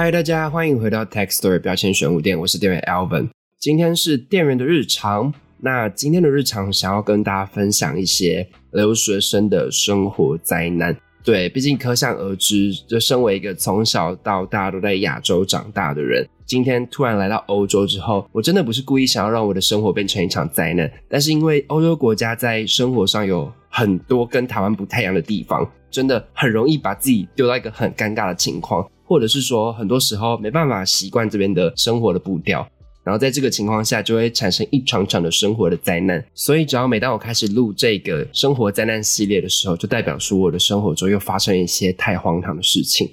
[0.00, 3.30] 嗨，大家欢迎回到 Tech Story 标签玄武店，我是店员 Alvin。
[3.58, 5.34] 今天是店员的日常。
[5.58, 10.96] 那今天的日常想要跟大家分享一些留学生的生活灾难。
[11.24, 20.88] 对，毕竟可想而知，就身为一个从小到大都在亚洲长大的人，今天突然来到欧洲之后，我真的不是故意想要让我的生活变成一场灾难。
[21.08, 28.88] 但是因为欧洲国家在生活上有很多跟台湾不太一样的地方，真的很容易把自己丢到一个很尴尬的情况。
[29.08, 32.68] 或者是说，很多时候没办法习惯这边的生活的步调，
[33.02, 36.22] 然后在这个情况下就会产生一场场的生活的灾难。
[36.34, 43.10] 所以，只要每当我开始录这个生活灾难系列的时候，就代表说我的生活中又发生一些太荒唐的事情。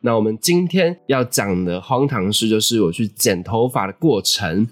[0.00, 4.68] 那我们今天要讲的荒唐事，就是我去剪头发的过程。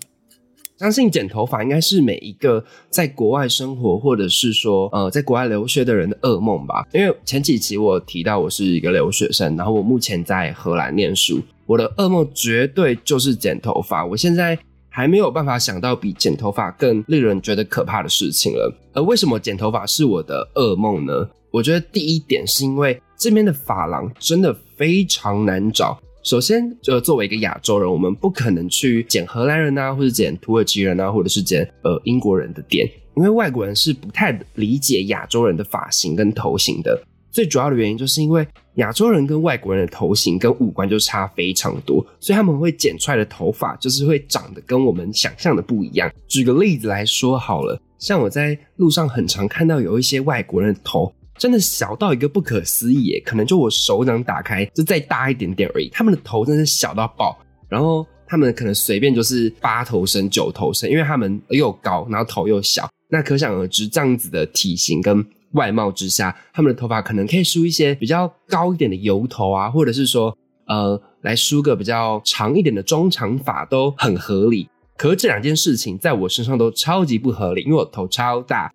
[0.85, 6.87] 相信剪头发应该是每一个在国外生活，或者是说呃在国外留学的人的噩梦吧。
[6.93, 14.05] 因为前几集我提到我是一个留学生，然后我目前在荷兰念书，我的噩梦绝对就是剪头发。
[14.05, 14.59] 我现在
[14.91, 18.71] 还没有办法想到比剪头发更令人觉得可怕的事情了。
[18.93, 21.27] 而为什么剪头发是我的噩梦呢？
[21.51, 25.99] 我觉得第一点是因为这边的发廊真的非常难找。
[26.25, 36.99] 首先，就作为一个亚洲人，我们不可能去剪荷兰人啊，或者剪土耳其人啊，或者是剪呃英国人的店，因为外国人是不太理解亚洲人的发型跟头型的。
[37.31, 46.11] 最主要的原因就是因为亚洲人跟外国人的头型跟五官就差非常多，所以他们会剪出来的头发就是会长得跟我们想象的不一样。
[46.27, 51.13] 举个例子来说好了，像我在路上很常看到有一些外国人的头。
[51.39, 55.89] 真的小到一个不可思议耶，可能就我手掌打开就再大一点点而已。
[55.89, 57.37] 他们的头真的是小到爆，
[57.69, 62.89] 然后他们可能随便就是八头身、九头身，因为他们又高，然后头又小。
[63.09, 70.37] 那可想而知，这样子的体型跟外貌之下，他们的头发可能可以梳一些比较高一点的油头啊，或者是说
[70.67, 74.69] 呃来梳个比较长一点的中长发都很合理。
[74.97, 78.73] 可是这两件事情在我身上都超级不合理，因为我头超大。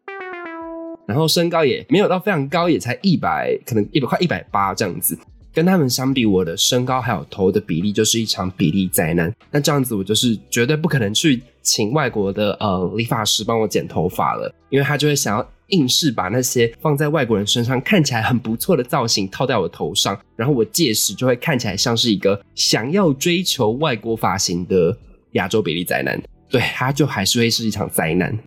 [1.09, 5.17] 然后身高也没有到非常高，也才一百，可能一百快一百八这样子。
[5.51, 9.33] 跟他们相比，我的身高还有头的比例就是一场比例灾难。
[9.49, 24.95] 那这样子，我就是绝对不可能去请外国的呃理发师帮我剪头发了，因为他就会想要硬是把那些放在外国人身上看起来很不错的造型套在我头上，然后我届时就会看起来像是一个想要追求外国发型的
[25.31, 26.21] 亚洲比例灾难。
[26.51, 28.37] 对，他就还是会是一场灾难。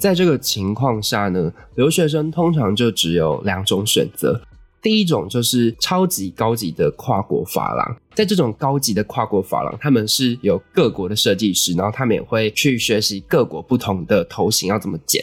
[0.00, 4.40] 在这个情况下呢，留学生通常就只有两种选择。
[4.82, 15.22] 第一种就是超级高级的跨国发廊，在这种高级的跨国发廊，他们是有各国的设计师，然后他们也会去学习各国不同的头型要怎么剪。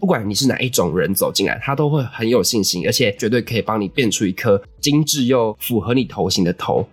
[0.00, 6.84] 不管你是哪一种人走进来，他都会很有信心，而且绝对可以帮你变出一颗精致又符合你头型的头。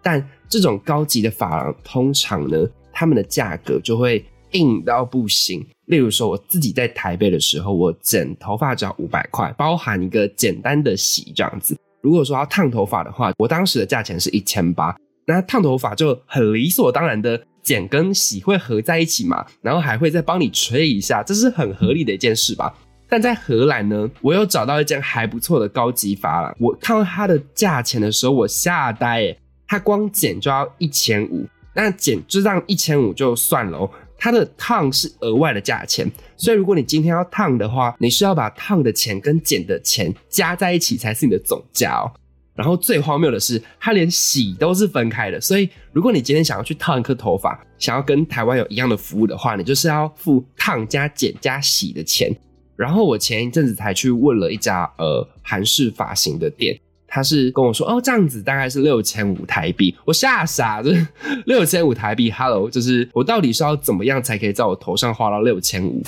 [0.00, 5.66] 但这种高级的发廊通常呢，他们的价格就会硬到不行。
[5.86, 11.76] 例如说，我自己在台北的时候，我剪头发只要五百块，包含一个简单的洗这样子。
[12.02, 14.96] 如果说要烫头发的话，我当时的价钱是一千八。
[15.26, 22.72] 那烫头发就很理所当然的剪跟洗会合在一起嘛，然后还会再帮你吹一下，这是很合理的一件事吧。
[23.08, 33.88] 但在荷兰呢，我又找到一件还不错的高级发廊，我看到它的价钱的时候，我吓呆诶，它光剪就要一千五，那剪就这样一千五就算了。
[34.18, 42.10] 它的烫是额外的价钱，所以如果你今天要烫的话，你是要把烫的钱跟剪的钱加在一起才是你的总价哦。
[42.54, 52.34] 然后最荒谬的是，它连洗都是分开的，所以如果你今天想要去烫一颗头发，想要跟台湾有一样的服务的话，你就是要付烫加剪加洗的钱。
[52.74, 56.78] 然后我前一阵子才去问了一家呃韩式发型的店。
[57.08, 61.06] 他是跟我说哦，这样子大概是六千五台币，我吓傻，就是
[61.46, 62.30] 六千五台币。
[62.30, 66.02] Hello，就是我到底是要怎么样才可以在我头上花到六千五？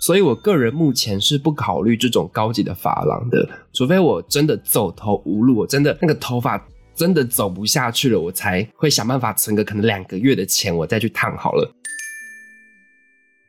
[0.00, 11.74] 所以我个人目前是不考虑这种高级的发廊的，除非我真的走投无路，我真的那个头发真的走不下去了，我才会想办法存个可能两个月的钱，我再去烫好了。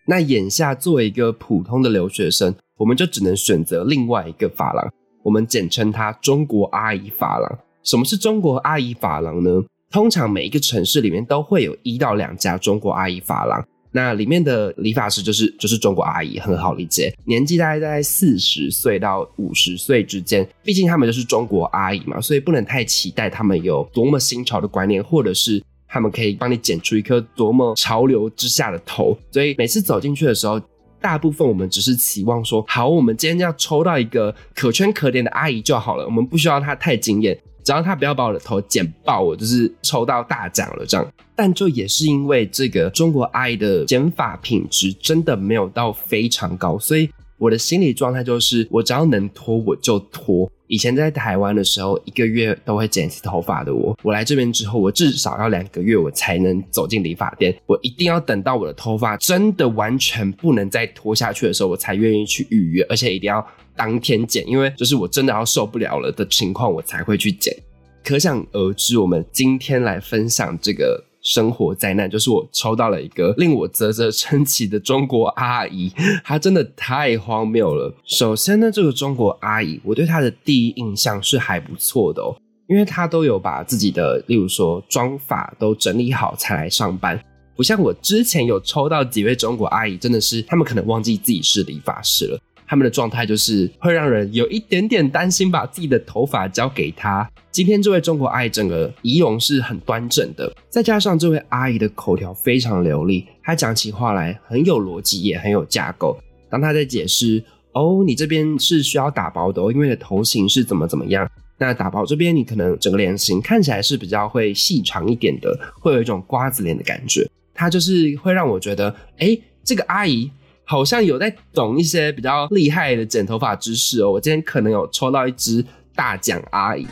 [0.06, 4.92] 那眼下作为一个普通的留学生，我们就只能选择另外一个发廊。
[5.24, 7.60] 我们简称它中国阿姨发廊。
[7.84, 9.64] 什么是中国阿姨发廊呢？
[9.92, 20.48] 通常每一个城市里面都会有一到两家中国阿姨发廊，那里面的理发师就是就是中国阿姨，很好理解，年纪大概在四十岁到五十岁之间。
[20.64, 29.18] 毕竟他们就是中国阿姨嘛，所以不能太期待他们有多么新潮的观念，或者是他们可以帮你剪出一颗多么潮流之下的头。
[29.32, 30.62] 所以每次走进去的时候，
[31.02, 41.12] 大部分我们只是期望说，好，我们今天要抽到一个可圈可点的阿姨就好了，我们不需要她太惊艳，只要她不要把我的头剪爆，我就是抽到大奖了这样。
[41.36, 47.10] 但就也是因为这个中国阿姨的剪发品质真的没有到非常高，所以。
[47.40, 50.52] 我的心理状态就是，我只要能拖我就拖。
[50.68, 57.56] 以前在台湾的时候，一个月都会剪一次头发的我，我来这边之后，我至少要两个月我才能走进理发店。
[57.66, 63.44] 我一定要等到我的头发真的完全不能再拖下去的时候，我才愿意去预约，而且一定要
[63.76, 67.56] 当天剪，因为就是我真的要受不了了的情况，我才会去剪。
[68.04, 71.04] 可想而知，我们今天来分享这个。
[71.30, 75.94] 生活灾难就是我抽到了一个令我啧啧称奇的中国阿姨，
[76.26, 77.94] 她真的太荒谬了。
[78.04, 82.36] 首先呢，这个中国阿姨，我对她的第一印象是还不错的哦，
[82.68, 87.24] 因为她都有把自己的，例如说妆发都整理好才来上班，
[87.56, 92.40] 不像我之前有抽到几位中国阿姨，真的是他们可能忘记自己是理发师了。
[92.70, 97.28] 他们的状态就是会让人有一点点担心，把自己的头发交给他。
[97.50, 106.16] 今天这位中国阿姨整个仪容是很端正的，再加上这位阿姨的口条非常流利，她讲起话来很有逻辑，也很有架构。
[106.48, 107.44] 当她在解释
[107.74, 111.28] 哦，你这边是需要打薄的哦，因为你的头型是怎么怎么样。
[111.58, 117.28] 那打薄这边你可能整个脸型看起来是比较会细长一点的，会有一种瓜子脸的感觉。
[117.56, 120.30] 她就是会让我觉得，哎，这个阿姨。
[120.70, 124.12] 好像有在懂一些比较厉害的剪头发知识哦。
[124.12, 126.86] 我今天可能有抽到一只大奖阿姨。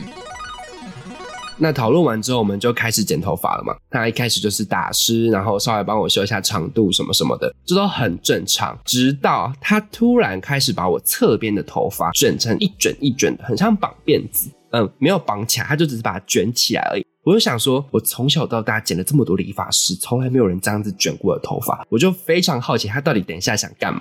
[1.56, 3.72] 那讨论完之后，我们就开始剪头发了嘛。
[3.88, 8.76] 他一开始就是打湿，然后稍微帮我修一下长度什么什么的，这都很正常。
[8.84, 14.50] 直到他突然开始把我侧边的头发卷成一卷一卷的，很像绑辫子。
[14.72, 17.06] 嗯，没有绑起来，他就只是把它卷起来而已。
[17.28, 24.00] 我就想说，我从小到大剪了这么多理发师，从来没有人这样子卷过的头发，我就非常好奇他到底等一下想干嘛。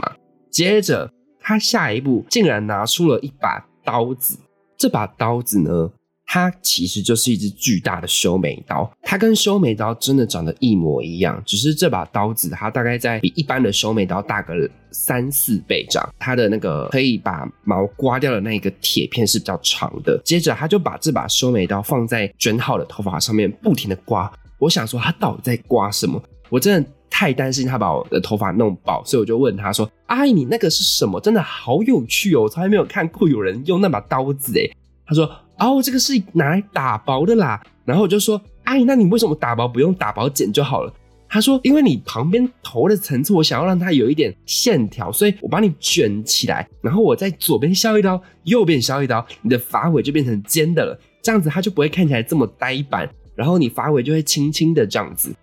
[0.49, 4.37] 接着，他下一步竟然拿出了一把刀子，
[4.77, 5.91] 这把刀子呢？
[6.29, 20.21] 它其实就是一支巨大的修眉刀，它跟修眉刀真的长得一模一样，只是这把刀子它大概在比一般的修眉刀大个三四倍长，它的那个可以把毛刮掉的那个铁片是比较长的。
[20.25, 24.29] 接着他就把这把修眉刀放在卷好的头发上面，不停的刮。
[24.59, 26.21] 我想说他到底在刮什么？
[26.49, 31.21] 我真的太担心他把我的头发弄爆，所以我就问他说：“阿姨，你那个是什么？
[31.21, 34.69] 真的好有趣哦，我从来没有看过有人用那把刀子诶。
[35.05, 35.31] 他说。
[35.59, 37.61] 哦，这个是拿来打薄的啦。
[37.85, 40.93] 然后我就说，阿姨，那你为什么打薄不用打薄剪就好了？
[41.29, 50.97] 他说，因为你旁边头的层次，我想要让它有一点线条，所以我把你卷起来，然后我在左边削一刀，右边削一刀，你的发尾就变成尖的了。
[51.21, 55.35] 这样子它就不会看起来这么呆板，然后你发尾就会轻轻的这样子。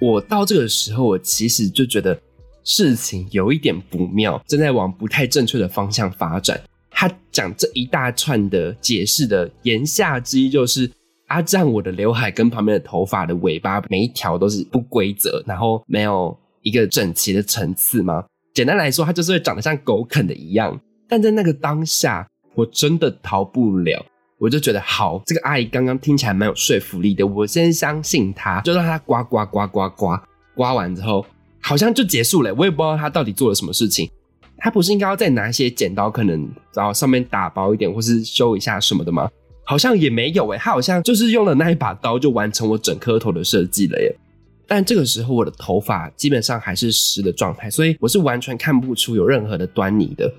[0.00, 2.16] 我到这个时候，我其实就觉得
[2.62, 6.60] 事情有一点不妙，正在往不太正确的方向发展。
[6.94, 10.88] 他讲这一大串的解释的言下之意就是，
[11.26, 18.24] 阿赞我的刘海跟旁边的头发的尾巴每一条都是不规则，然后没有一个整齐的层次吗？
[18.54, 20.80] 简单来说，它就是会长得像狗啃的一样。
[21.08, 24.06] 但在那个当下，我真的逃不了，
[24.38, 30.24] 我就觉得好，这个阿姨刚刚听起来蛮有说服力的，我先相信她，就让她刮刮刮刮刮，
[30.54, 31.26] 刮完之后
[31.60, 34.08] 好像就结束了，我也不知道她到底做了什么事情。
[34.64, 39.30] 他不是应该要再拿一些剪刀，可能然后上面打薄一点，或是修一下什么的吗？
[39.62, 44.10] 好像也没有诶，他好像就是用了那一把刀就完成我整颗头的设计了耶。
[44.66, 50.32] 但这个时候我的头发基本上还是湿的状态，所以我是完全看不出有任何的端倪的。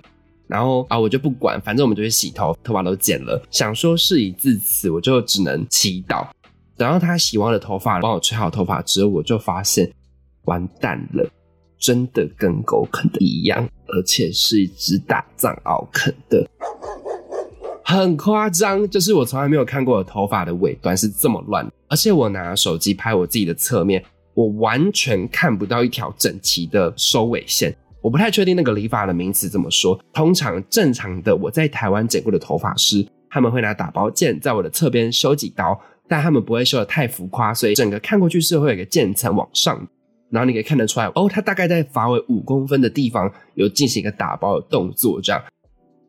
[0.48, 6.26] 然后啊，我就不管，反正我们就去洗头，头发都剪了，想说事已至此，我就只能祈祷。
[6.76, 9.88] 等到他洗完了头发，帮我吹好头发之后，我就发现
[10.46, 11.30] 完蛋了。
[11.78, 16.46] 真的跟狗啃的一样，而且是一只大藏獒啃的，
[17.82, 18.88] 很夸张。
[18.90, 27.74] 就是我从来没有看过头发的尾端是这么乱，而且我拿手机拍我自己的侧面，我完全看不到一条整齐的收尾线。
[28.02, 29.98] 我不太确定那个理发的名词怎么说。
[30.14, 39.88] 通常正常的我在台湾剪过的头发师，他们会拿打包剑在我的侧边修几刀，但他们不会修的太浮夸，所以整个看过去是会有一个渐层往上。
[40.30, 45.42] 然后你可以看得出来，哦，它大概在发尾五公分的地方有进行一个打包的动作，这样。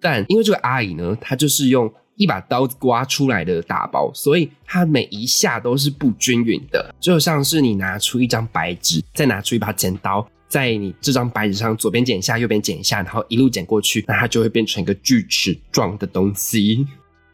[0.00, 16.86] 但因为这个阿姨呢，她就是用一把刀子刮出来的打包，所以它每一下都是不均匀的，就像是你拿出一张白纸，再拿出一把剪刀，在你这张白纸上左边剪一下，右边剪一下，然后一路剪过去，那它就会变成一个锯齿状的东西。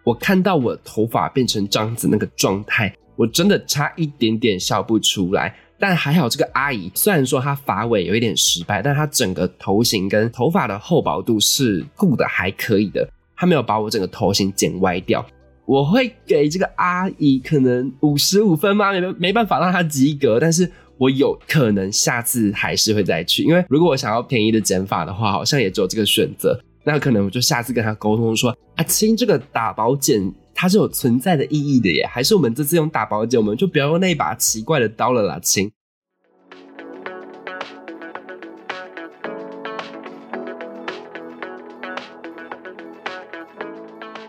[0.05, 2.93] 我看到我头发变成这样子那个状态。
[3.15, 5.55] 我真的差一点点笑不出来。
[5.83, 15.27] 但还好，这个阿姨虽然说她发尾有一点失败，但她整个头型跟头发的厚薄度是顾的还可以的，她没有把我整个头型剪歪掉。
[15.67, 18.93] 我会给这个阿姨可能五十五分吗？
[18.93, 26.57] 没没办法让她及格，但是我有可能下次还是会再去，因为如果我想要便宜的剪法的话，好像也只有这个选择。
[26.85, 35.69] 那可能我就下次跟她沟通说：“阿青，这个打薄剪。”它是有存在的意义的耶，还是我们这次用大保剪，我们就不要用那一把奇怪的刀了啦，亲。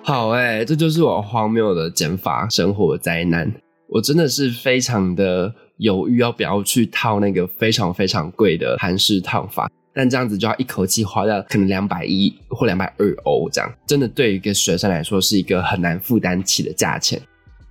[0.01, 3.53] 好哎，这就是我荒谬的剪法生活灾难。
[3.87, 9.69] 我真的是非常的犹豫要不要去套那个非常非常贵的韩式烫发。
[9.93, 17.21] 但这样子就要一口气花掉可能两百一或两百二欧，这样真的对于一个学生来说是一个很难负担起的价钱。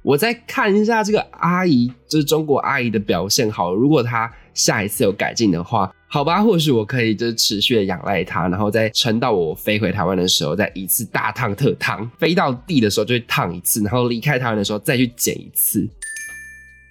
[0.03, 15.89] 我再看一下这个阿姨，就是中国阿姨的表现好，如果她下一次有改进的话，好吧，或许我可以就是持续的仰赖她，然后再撑到我飞回台湾的时候，再一次大烫特烫，飞到地的时候就烫一次，然后离开台湾的时候再去剪一次。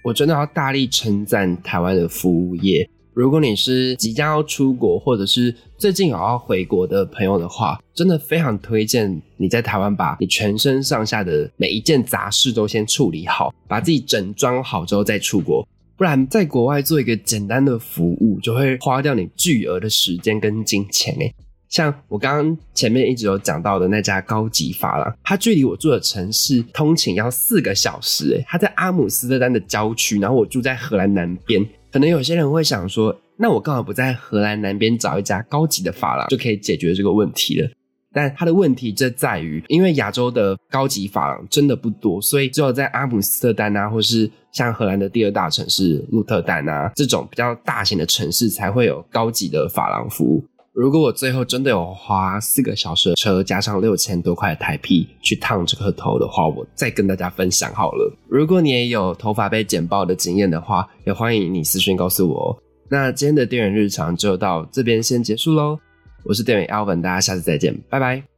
[0.02, 2.88] 我真的要大力称赞台湾的服务业。
[3.14, 15.66] 如果你是即将要出国，或者是最近有要回国的朋友的话，真的非常推荐你在台湾把你全身上下的每一件杂事都先处理好，把自己整装好之后再出国。
[15.94, 21.34] 不然在国外做一个简单的服务，就会花掉你巨额的时间跟金钱诶。
[21.68, 28.44] 像我刚刚前面一直有讲到的那家高级发廊，它距离我住的城市通勤要四个小时诶。
[28.48, 31.66] 它在阿姆斯特丹的郊区，然后我住在荷兰南边。
[31.92, 37.68] 可能有些人会想说，那我刚好不在荷兰南边找一家高级的发廊，就可以解决这个问题了。
[38.14, 50.44] 但它的问题就在于，因为亚洲的高级发廊真的不多，所以只有在阿姆斯特丹啊，或是像荷兰的第二大城市鹿特丹啊这种比较大型的城市，才会有高级的发廊服务。
[50.74, 58.10] 如果我最后真的有花四个小时的车，加上六千多块台币去烫这个头的话，我再跟大家分享好了。
[58.26, 62.58] 如果你也有头发被剪爆的经验的话，也欢迎你私讯告诉我。
[62.88, 65.78] 那今天的店员日常就到这边先结束喽。
[66.24, 68.31] 我是店员 Alvin，大家下次再见，拜拜。